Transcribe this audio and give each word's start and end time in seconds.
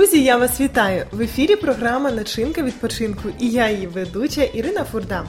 Друзі, 0.00 0.24
я 0.24 0.36
вас 0.36 0.60
вітаю! 0.60 1.06
В 1.12 1.20
ефірі 1.20 1.56
програма 1.56 2.10
Начинка 2.10 2.62
відпочинку 2.62 3.28
і 3.38 3.50
я 3.50 3.70
її 3.70 3.86
ведуча 3.86 4.42
Ірина 4.42 4.84
Фурда. 4.84 5.24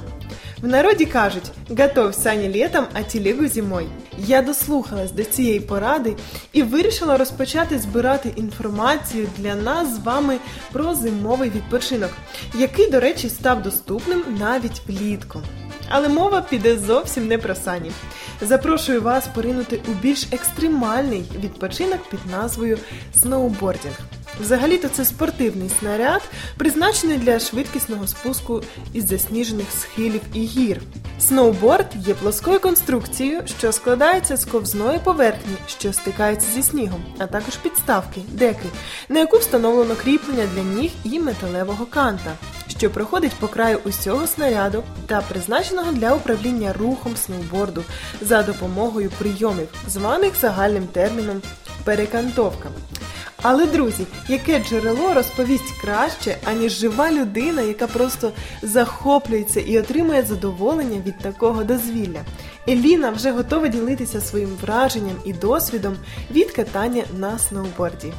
В 0.61 0.67
народі 0.67 1.05
кажуть, 1.05 1.51
готов 1.69 2.15
сані 2.15 2.49
літом, 2.49 2.85
а 2.93 3.01
тілегу 3.01 3.47
зимой. 3.47 3.87
Я 4.17 4.41
дослухалась 4.41 5.11
до 5.11 5.23
цієї 5.23 5.59
поради 5.59 6.15
і 6.53 6.63
вирішила 6.63 7.17
розпочати 7.17 7.79
збирати 7.79 8.33
інформацію 8.35 9.27
для 9.37 9.55
нас 9.55 9.95
з 9.95 9.99
вами 9.99 10.37
про 10.71 10.95
зимовий 10.95 11.49
відпочинок, 11.49 12.11
який, 12.55 12.89
до 12.89 12.99
речі, 12.99 13.29
став 13.29 13.63
доступним 13.63 14.23
навіть 14.39 14.81
влітку. 14.87 15.41
Але 15.89 16.09
мова 16.09 16.41
піде 16.49 16.77
зовсім 16.77 17.27
не 17.27 17.37
про 17.37 17.55
сані. 17.55 17.91
Запрошую 18.41 19.01
вас 19.01 19.27
поринути 19.27 19.81
у 19.87 19.91
більш 19.91 20.27
екстремальний 20.31 21.23
відпочинок 21.43 22.09
під 22.09 22.19
назвою 22.31 22.77
сноубордінг. 23.21 24.20
Взагалі-то 24.39 24.87
це 24.87 25.05
спортивний 25.05 25.71
снаряд, 25.79 26.21
призначений 26.57 27.17
для 27.17 27.39
швидкісного 27.39 28.07
спуску 28.07 28.63
із 28.93 29.07
засніжених 29.07 29.67
схилів 29.71 30.21
і 30.33 30.39
гір. 30.39 30.81
Сноуборд 31.19 31.87
є 32.07 32.13
плоскою 32.13 32.59
конструкцією, 32.59 33.41
що 33.57 33.71
складається 33.71 34.37
з 34.37 34.45
ковзної 34.45 34.99
поверхні, 35.03 35.55
що 35.67 35.93
стикається 35.93 36.47
зі 36.53 36.63
снігом, 36.63 37.03
а 37.17 37.27
також 37.27 37.55
підставки, 37.55 38.21
деки, 38.27 38.69
на 39.09 39.19
яку 39.19 39.37
встановлено 39.37 39.95
кріплення 39.95 40.47
для 40.55 40.63
ніг 40.63 40.91
і 41.03 41.19
металевого 41.19 41.85
канта, 41.85 42.31
що 42.67 42.89
проходить 42.89 43.33
по 43.39 43.47
краю 43.47 43.79
усього 43.85 44.27
снаряду 44.27 44.83
та 45.05 45.21
призначеного 45.21 45.91
для 45.91 46.13
управління 46.13 46.73
рухом 46.73 47.15
сноуборду 47.17 47.83
за 48.21 48.43
допомогою 48.43 49.11
прийомів, 49.17 49.67
званих 49.87 50.33
загальним 50.41 50.87
терміном 50.87 51.41
перекантовка. 51.83 52.69
Але, 53.41 53.65
друзі, 53.65 54.05
яке 54.27 54.59
джерело 54.59 55.13
розповість 55.13 55.71
краще, 55.81 56.37
аніж 56.45 56.71
жива 56.79 57.11
людина, 57.11 57.61
яка 57.61 57.87
просто 57.87 58.31
захоплюється 58.61 59.59
і 59.59 59.79
отримує 59.79 60.23
задоволення 60.23 61.01
від 61.05 61.17
такого 61.17 61.63
дозвілля. 61.63 62.19
Еліна 62.67 63.09
вже 63.09 63.31
готова 63.31 63.67
ділитися 63.67 64.21
своїм 64.21 64.49
враженням 64.61 65.15
і 65.25 65.33
досвідом 65.33 65.95
від 66.31 66.51
катання 66.51 67.03
на 67.17 67.39
сноуборді. 67.39 68.13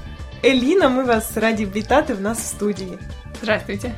Еліна, 0.44 0.88
ми 0.88 1.02
вас 1.04 1.36
раді 1.36 1.68
вітати 1.76 2.14
в 2.14 2.20
нас 2.20 2.38
в 2.38 2.46
студії. 2.46 2.98
Здравствуйте. 3.42 3.92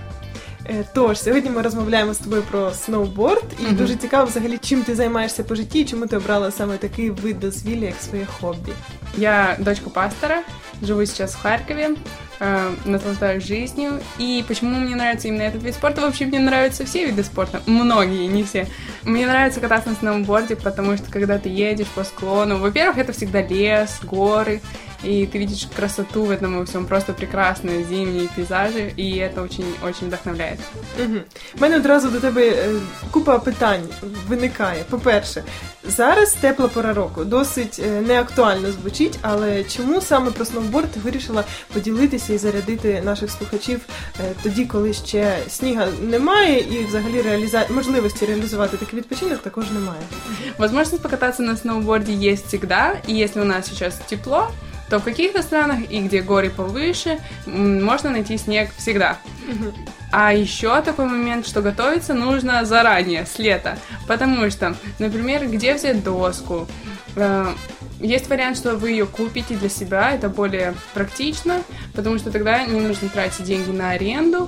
Е, 0.71 0.85
Тож, 0.95 1.21
сьогодні 1.23 1.51
ми 1.51 1.63
розмовляємо 1.63 2.15
з 2.15 2.19
тобою 2.19 2.43
про 2.51 2.71
сноуборд, 2.71 3.45
і 3.61 3.63
Мгм. 3.63 3.77
дуже 3.77 3.97
цікаво 3.97 4.27
взагалі, 4.27 4.59
чим 4.59 4.83
ти 4.83 4.95
займаєшся 4.95 5.45
по 5.45 5.55
житті 5.55 5.81
і 5.81 5.85
чому 5.85 6.07
ти 6.07 6.17
обрала 6.17 6.51
саме 6.51 6.77
такий 6.77 7.11
вид 7.11 7.41
дозвілля, 7.41 7.85
як 7.85 7.95
своє 8.01 8.27
хобі. 8.41 8.73
Я 9.19 9.57
дочка 9.59 9.91
пастора, 9.91 10.43
живу 10.83 11.05
сейчас 11.05 11.33
в 11.33 11.41
Харькове, 11.41 11.97
э, 12.41 12.75
наслаждаюсь 12.85 13.45
жизнью. 13.45 14.01
И 14.19 14.45
почему 14.47 14.79
мне 14.79 14.97
нравится 14.97 15.29
именно 15.29 15.43
этот 15.43 15.63
вид 15.63 15.75
спорта? 15.75 16.03
Вообще 16.03 16.27
мне 16.27 16.39
нравятся 16.39 16.85
все 16.85 17.07
виды 17.07 17.25
спорта, 17.25 17.63
многие, 17.67 18.27
не 18.27 18.45
все. 18.45 18.67
Мне 19.03 19.27
нравится 19.27 19.61
кататься 19.61 19.91
на 19.91 19.97
сноуборде, 19.97 20.57
потому 20.57 20.97
что 20.97 21.11
когда 21.11 21.39
ты 21.39 21.49
едешь 21.49 21.89
по 21.89 22.05
склону, 22.05 22.59
во-первых, 22.59 22.99
это 22.99 23.13
всегда 23.13 23.43
лес, 23.43 24.01
горы, 24.03 24.61
и 25.04 25.26
ты 25.26 25.38
видишь 25.38 25.68
красоту 25.76 26.24
в 26.26 26.32
этом 26.32 26.58
во 26.58 26.66
всем, 26.66 26.86
просто 26.86 27.14
прекрасные 27.14 27.84
зимние 27.84 28.28
пейзажи, 28.36 28.94
и 28.98 29.18
это 29.18 29.42
очень-очень 29.42 30.08
вдохновляет. 30.08 30.60
Угу. 31.00 31.20
У 31.58 31.62
мене 31.62 31.78
одразу 31.78 32.10
до 32.10 32.20
тебе 32.20 32.50
е, 32.50 32.70
купа 33.12 33.40
питань 33.40 33.88
виникає. 34.28 34.84
По-перше, 34.90 35.44
зараз 35.84 36.34
тепла 36.34 36.68
пора 36.68 36.94
року, 36.94 37.26
досить 37.26 37.80
е, 37.80 38.02
неактуально 38.02 38.72
звучить, 38.72 39.20
але 39.22 39.64
чому 39.64 40.02
саме 40.02 40.32
про 40.32 40.46
сноуборд 40.46 40.92
ти 40.92 41.00
вирішила 41.00 41.44
поділитися 41.74 42.34
і 42.34 42.38
зарядити 42.38 43.02
наших 43.06 43.32
слухачів 43.32 43.82
е, 44.20 44.24
тоді, 44.44 44.66
коли 44.66 44.94
ще 44.94 45.38
сніга 45.50 45.88
немає, 46.02 46.60
і 46.60 46.86
взагалі 46.86 47.22
реаліза... 47.22 47.66
можливості 47.70 48.26
реалізувати 48.26 48.78
такий 48.78 49.00
відпочинок 49.00 49.42
також 49.42 49.66
немає. 49.72 50.02
Возможность 50.58 51.04
покататься 51.04 51.44
на 51.44 51.58
сноуборде 51.58 52.14
есть 52.14 52.48
всегда, 52.48 52.96
и 53.10 53.14
если 53.14 53.42
у 53.42 53.46
нас 53.46 53.68
сейчас 53.68 53.96
тепло, 54.10 54.52
то 54.90 55.00
в 55.00 55.04
каких-то 55.04 55.42
странах 55.44 55.80
и 55.92 56.00
где 56.02 56.22
горы 56.22 56.50
повыше 56.50 57.20
м, 57.48 57.84
можно 57.84 58.10
найти 58.10 58.38
снег 58.38 58.70
всегда. 58.78 59.18
А 60.12 60.34
еще 60.34 60.82
такой 60.82 61.06
момент, 61.06 61.46
что 61.48 61.62
готовиться 61.62 62.14
нужно 62.16 62.66
заранее, 62.66 63.26
с 63.26 63.38
лета. 63.40 63.78
Потому 64.08 64.50
что, 64.52 64.76
например, 65.00 65.48
где 65.48 65.74
взять 65.76 66.04
доску? 66.04 66.68
Э, 67.16 67.46
Есть 68.02 68.30
вариант, 68.30 68.58
что 68.58 68.76
вы 68.78 68.92
ее 68.92 69.06
купите 69.06 69.56
для 69.56 69.70
себя, 69.70 70.12
это 70.16 70.30
более 70.30 70.74
практично, 70.94 71.62
потому 71.94 72.18
что 72.18 72.32
тогда 72.32 72.66
не 72.66 72.80
нужно 72.80 73.10
тратить 73.10 73.46
деньги 73.46 73.72
на 73.72 73.90
аренду, 73.90 74.48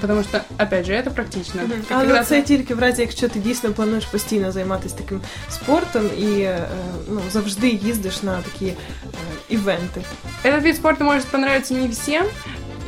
потому 0.00 0.22
что, 0.22 0.40
опять 0.58 0.86
же, 0.86 0.92
это 0.94 1.10
практично. 1.10 1.60
Как 1.68 1.70
Але 1.90 2.06
когда 2.06 2.24
це 2.24 2.42
тільки 2.42 2.74
в 2.74 2.78
разі, 2.78 3.02
якщо 3.02 3.28
ти 3.28 3.38
дійсно 3.38 3.72
плануєш 3.72 4.04
постійно 4.04 4.52
займатися 4.52 4.94
таким 4.98 5.20
спортом 5.50 6.02
і 6.18 6.40
е, 6.40 6.64
ну, 7.10 7.20
завжди 7.30 7.68
їздиш 7.68 8.22
на 8.22 8.40
такі 8.42 8.72
е, 9.53 9.55
івенти. 9.55 10.01
Этот 10.43 10.63
вид 10.63 10.75
спорта 10.75 11.03
может 11.03 11.27
понравиться 11.27 11.73
не 11.73 11.87
всем. 11.87 12.25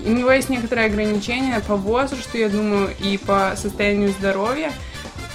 У 0.05 0.11
него 0.11 0.31
есть 0.31 0.49
некоторые 0.49 0.85
ограничения 0.85 1.59
по 1.67 1.75
возрасту, 1.75 2.37
я 2.37 2.49
думаю, 2.49 2.89
и 3.03 3.17
по 3.17 3.53
состоянию 3.55 4.09
здоровья. 4.09 4.71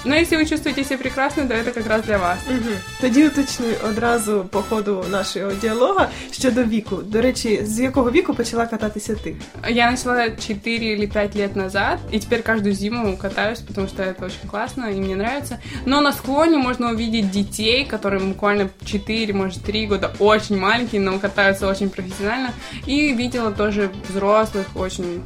Но 0.05 0.15
если 0.15 0.37
вы 0.37 0.45
чувствуете 0.45 0.83
себя 0.83 0.97
прекрасно, 0.97 1.47
то 1.47 1.53
это 1.53 1.71
как 1.71 1.87
раз 1.87 2.03
для 2.03 2.17
вас. 2.17 2.37
Угу. 2.47 2.75
Тоді 3.01 3.27
уточнюю 3.27 3.75
одразу 3.89 4.45
по 4.51 4.61
ходу 4.61 5.05
нашого 5.11 5.51
діалога 5.51 6.09
щодо 6.31 6.63
віку. 6.63 6.95
До 6.95 7.21
речі, 7.21 7.61
з 7.65 7.79
якого 7.79 8.11
віку 8.11 8.33
почала 8.33 8.65
кататися 8.65 9.15
ти? 9.15 9.35
Я 9.69 9.91
начала 9.91 10.29
4 10.29 10.85
или 10.85 11.07
5 11.07 11.35
лет 11.35 11.55
назад, 11.55 11.99
и 12.13 12.19
теперь 12.19 12.43
каждую 12.43 12.75
зиму 12.75 13.17
катаюсь, 13.17 13.59
потому 13.59 13.87
что 13.87 14.03
это 14.03 14.25
очень 14.25 14.49
классно 14.49 14.89
и 14.91 14.95
мне 14.95 15.15
нравится. 15.15 15.59
Но 15.85 16.01
на 16.01 16.13
склоне 16.13 16.57
можно 16.57 16.91
увидеть 16.91 17.31
детей, 17.31 17.85
которым 17.85 18.29
буквально 18.29 18.69
4, 18.85 19.33
может 19.33 19.63
3 19.63 19.87
года, 19.87 20.11
очень 20.19 20.57
маленькие, 20.57 21.01
но 21.01 21.19
катаются 21.19 21.67
очень 21.67 21.89
профессионально. 21.89 22.53
И 22.85 23.13
видела 23.13 23.51
тоже 23.51 23.89
взрослых, 24.09 24.65
очень 24.75 25.23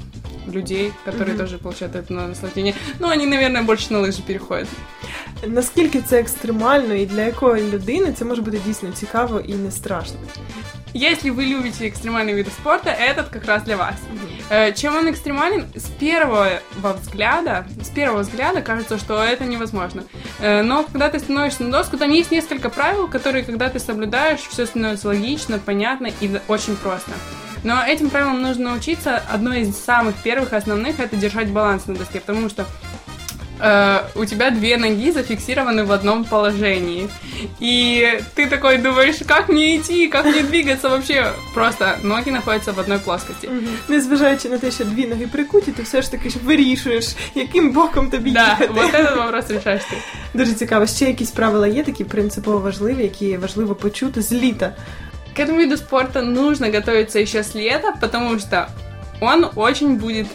людей, 0.54 0.92
которые 1.06 1.34
Мгм. 1.34 1.38
тоже 1.38 1.58
получают 1.58 1.96
это 1.96 2.12
наслаждение. 2.28 2.74
Но 3.00 3.08
они, 3.10 3.26
наверное, 3.26 3.62
больше 3.64 3.94
на 3.94 4.00
лыжи 4.00 4.22
переходят. 4.22 4.68
Наскільки 5.48 6.02
це 6.02 6.20
екстремально 6.20 6.94
і 6.94 7.06
для 7.06 7.22
якої 7.24 7.72
людини 7.72 8.14
це 8.20 8.26
може 8.26 8.42
бути 8.42 8.60
дійсно 8.66 8.92
цікаво 8.92 9.40
і 9.40 9.54
не 9.54 9.72
страшно? 9.72 10.16
Если 10.96 11.30
вы 11.32 11.46
любите 11.46 11.86
экстремальные 11.86 12.34
виды 12.34 12.50
спорта, 12.50 12.90
этот 12.90 13.30
как 13.30 13.46
раз 13.46 13.64
для 13.64 13.76
вас. 13.76 13.94
Э, 14.52 14.74
Чем 14.74 14.96
он 14.98 15.08
экстремален? 15.08 15.64
С 15.76 15.84
первого 16.00 16.48
взгляда, 17.02 17.66
с 17.84 17.90
первого 17.90 18.22
взгляда 18.22 18.62
кажется, 18.62 18.98
что 18.98 19.14
это 19.24 19.46
невозможно. 19.46 20.02
Э, 20.42 20.64
Но 20.64 20.84
когда 20.84 21.10
ты 21.12 21.20
становишься 21.20 21.64
на 21.64 21.72
доску, 21.72 21.98
там 21.98 22.12
есть 22.12 22.32
несколько 22.32 22.70
правил, 22.70 23.08
которые, 23.08 23.44
когда 23.46 23.70
ты 23.70 23.80
соблюдаешь, 23.80 24.40
все 24.50 24.66
становится 24.66 25.08
логично, 25.10 25.60
понятно 25.66 26.10
и 26.24 26.28
д- 26.28 26.42
очень 26.48 26.76
просто. 26.76 27.12
Но 27.64 27.84
этим 27.84 28.10
правилам 28.10 28.42
нужно 28.42 28.70
научиться. 28.70 29.22
Одно 29.34 29.54
из 29.54 29.76
самых 29.78 30.16
первых 30.24 30.54
основных 30.54 31.00
это 31.00 31.16
держать 31.18 31.50
баланс 31.50 31.88
на 31.88 31.96
доске, 31.96 32.20
потому 32.20 32.50
что 32.50 32.66
э, 33.62 34.00
у 34.16 34.26
тебя 34.26 34.50
две 34.52 34.78
ноги 34.78 35.12
зафиксированы 35.12 35.84
в 35.84 35.92
одном 35.92 36.24
положении. 36.26 37.10
И 37.60 38.22
ты 38.36 38.48
такой 38.48 38.78
думаешь, 38.78 39.16
как 39.28 39.50
мне 39.50 39.76
идти, 39.78 40.08
как 40.08 40.26
мне 40.26 40.44
двигаться 40.44 40.90
вообще. 40.90 41.34
Просто 41.54 41.98
ноги 42.04 42.30
находятся 42.32 42.72
в 42.74 42.80
одной 42.80 43.00
плоскости. 43.00 43.50
Незважаючи 43.90 44.50
на 44.50 44.58
те, 44.58 44.72
що 44.72 44.86
дві 44.86 45.08
ноги 45.08 45.28
прикуті, 45.28 45.72
ти 45.72 45.84
все 45.84 46.02
ж 46.02 46.12
таки 46.12 46.30
ж 46.30 46.38
вирішуєш, 46.44 47.16
яким 47.36 47.72
боком 47.72 48.10
тобі 48.10 48.32
Да, 48.32 48.44
їхати. 48.50 48.68
вот 48.74 48.94
этот 48.94 49.18
вопрос 49.26 49.50
решаешь 49.50 49.82
ты. 49.84 49.98
Дуже 50.34 50.54
цікаво. 50.54 50.88
Ще 50.88 51.06
якісь 51.06 51.32
правила 51.32 51.68
є 51.68 51.84
такі 51.84 52.04
принципово 52.04 52.58
важливі, 52.58 53.04
які 53.04 53.38
важливо 53.38 53.76
почути 53.76 54.22
з 54.22 54.32
літа. 54.32 54.76
К 55.35 55.41
этому 55.41 55.61
виду 55.61 55.77
спорта 55.77 56.23
нужно 56.23 56.71
готовиться 56.71 57.19
еще 57.19 57.43
с 57.43 57.55
лета, 57.55 57.93
потому 58.01 58.39
что 58.39 58.71
он 59.21 59.51
очень 59.57 59.97
будет 59.97 60.29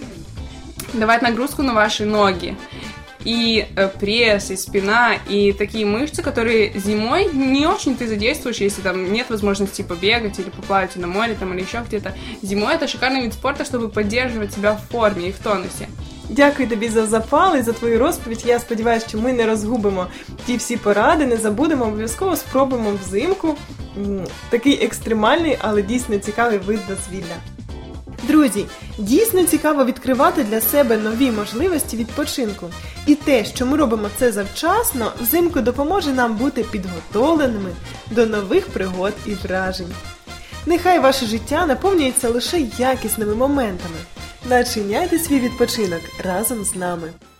давать 0.93 1.21
нагрузку 1.21 1.63
на 1.63 1.73
ваши 1.73 2.05
ноги. 2.05 2.57
И 3.23 3.67
э, 3.75 3.89
пресс, 3.89 4.49
и 4.49 4.55
спина, 4.55 5.15
и 5.27 5.51
такие 5.51 5.85
мышцы, 5.85 6.21
которые 6.21 6.71
зимой 6.79 7.29
не 7.31 7.65
очень 7.65 7.97
ты 7.97 8.07
задействуешь, 8.07 8.57
если 8.57 8.81
там 8.81 9.11
нет 9.11 9.29
возможности 9.29 9.81
побегать 9.81 10.39
или 10.39 10.49
поплавать 10.49 10.95
на 10.95 11.07
море 11.07 11.35
там, 11.37 11.53
или 11.53 11.61
еще 11.61 11.83
где-то. 11.85 12.15
Зимой 12.41 12.75
это 12.75 12.87
шикарный 12.87 13.21
вид 13.21 13.33
спорта, 13.33 13.65
чтобы 13.65 13.89
поддерживать 13.89 14.53
себя 14.53 14.73
в 14.73 14.81
форме 14.89 15.29
и 15.29 15.31
в 15.33 15.39
тонусе. 15.39 15.89
Дякую 16.29 16.69
тобі 16.69 16.89
за 16.89 17.05
запал 17.05 17.55
і 17.55 17.61
за 17.61 17.73
твою 17.73 17.99
розповідь. 17.99 18.43
Я 18.45 18.59
сподіваюся, 18.59 19.07
що 19.09 19.17
ми 19.17 19.33
не 19.33 19.45
розгубимо 19.45 20.07
ті 20.45 20.57
всі 20.57 20.77
поради, 20.77 21.25
не 21.25 21.37
забудемо, 21.37 21.85
обов'язково 21.85 22.35
спробуємо 22.35 22.91
взимку 23.01 23.55
такий 24.49 24.83
екстремальний, 24.85 25.57
але 25.61 25.81
дійсно 25.81 26.17
цікавий 26.17 26.57
вид 26.57 26.79
дозвілля. 26.87 27.35
Друзі, 28.23 28.65
дійсно 28.97 29.43
цікаво 29.43 29.85
відкривати 29.85 30.43
для 30.43 30.61
себе 30.61 30.97
нові 30.97 31.31
можливості 31.31 31.97
відпочинку. 31.97 32.69
І 33.05 33.15
те, 33.15 33.45
що 33.45 33.65
ми 33.65 33.77
робимо 33.77 34.07
це 34.17 34.31
завчасно, 34.31 35.11
взимку 35.21 35.61
допоможе 35.61 36.13
нам 36.13 36.35
бути 36.35 36.63
підготовленими 36.63 37.69
до 38.11 38.25
нових 38.25 38.67
пригод 38.67 39.13
і 39.25 39.33
вражень. 39.33 39.93
Нехай 40.65 40.99
ваше 40.99 41.25
життя 41.25 41.65
наповнюється 41.65 42.29
лише 42.29 42.59
якісними 42.77 43.35
моментами. 43.35 43.95
Начиняйте 44.45 45.19
свій 45.19 45.39
відпочинок 45.39 46.01
разом 46.23 46.63
з 46.63 46.75
нами. 46.75 47.11